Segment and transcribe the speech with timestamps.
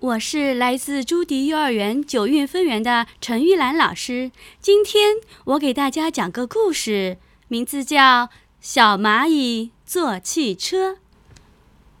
[0.00, 4.32] 我是来自朱迪幼儿园九韵分园的陈玉兰老师。
[4.58, 7.98] 今天我给大家讲个故事，名字叫
[8.62, 10.92] 《小蚂蚁坐汽车》。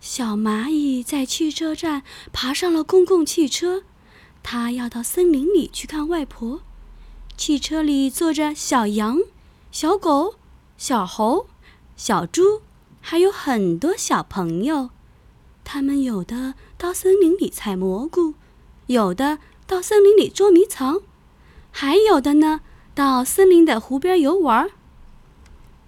[0.00, 2.02] 小蚂蚁在汽车站
[2.32, 3.82] 爬上了公共汽车，
[4.42, 6.62] 它要到森林里去看外婆。
[7.36, 9.18] 汽车里坐着小羊、
[9.70, 10.36] 小狗、
[10.78, 11.48] 小猴、
[11.96, 12.62] 小猪，
[13.02, 14.88] 还有很多小朋友。
[15.72, 18.34] 他们有的到森林里采蘑菇，
[18.88, 21.00] 有的到森林里捉迷藏，
[21.70, 24.68] 还有的呢到森林的湖边游玩。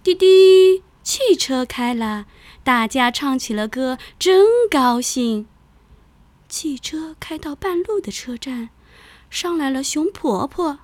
[0.04, 2.26] 滴滴，汽车开了，
[2.62, 5.48] 大家唱起了歌，真高兴。
[6.48, 8.70] 汽车开到半路的车站，
[9.30, 10.78] 上来了熊婆婆，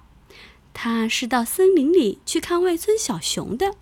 [0.74, 3.76] 她是到森林里去看外孙小熊的。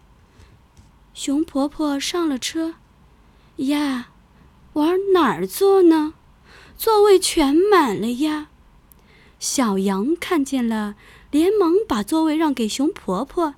[1.14, 2.74] 熊婆婆上了车，
[3.56, 4.09] 呀。
[4.76, 6.12] 往哪儿坐呢？
[6.76, 8.48] 座位全满了呀！
[9.38, 10.96] 小羊看见了，
[11.30, 13.54] 连忙把座位让给熊婆婆。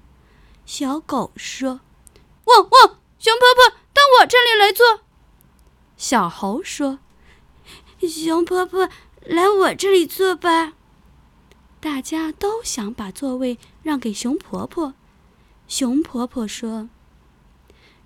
[0.64, 1.80] 小狗说
[2.46, 2.98] ：“汪汪！
[3.18, 5.00] 熊婆婆到我这里来坐。”
[5.98, 7.00] 小猴说
[8.08, 8.88] ：“熊婆婆
[9.24, 10.74] 来我这里坐吧。”
[11.80, 14.94] 大家都想把座位让给熊婆婆。
[15.66, 16.88] 熊婆婆说。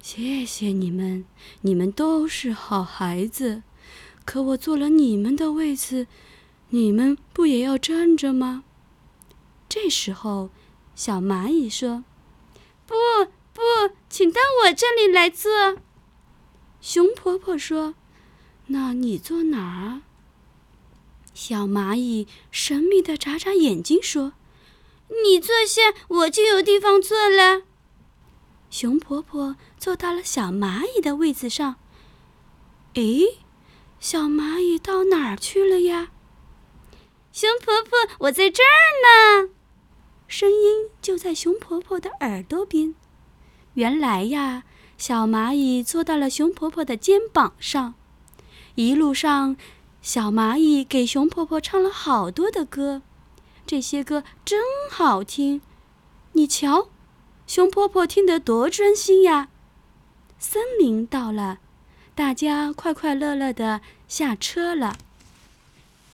[0.03, 1.25] 谢谢你们，
[1.61, 3.63] 你们都是好孩子。
[4.25, 6.09] 可我坐了你们的位子，
[6.71, 8.65] 你们不也要站着吗？
[9.69, 10.51] 这时候，
[10.97, 12.03] 小蚂蚁说
[12.85, 12.95] ：“不
[13.53, 13.61] 不，
[14.11, 15.79] 请到我这里来坐。”
[16.83, 17.95] 熊婆婆说
[18.67, 20.03] ：“那你坐哪儿？”
[21.33, 24.33] 小蚂蚁神秘的眨眨眼睛说
[25.25, 27.63] ：“你坐下，我就有地方坐了。”
[28.73, 31.77] 熊婆婆坐到了小蚂蚁的位子上。
[32.95, 33.41] 诶，
[34.01, 36.11] 小蚂蚁到哪儿去了呀？
[37.33, 39.51] 熊婆婆，我在这儿呢。
[40.27, 42.95] 声音就在熊婆婆的耳朵边。
[43.75, 44.63] 原来呀，
[44.97, 47.93] 小蚂蚁坐到了熊婆婆的肩膀上。
[48.77, 49.55] 一路上，
[50.01, 53.03] 小蚂蚁给熊婆婆唱了好多的歌，
[53.67, 55.61] 这些歌真好听。
[56.33, 56.89] 你瞧。
[57.53, 59.51] 熊婆婆听得多专心呀！
[60.39, 61.59] 森林到了，
[62.15, 64.97] 大家快快乐乐的下车了。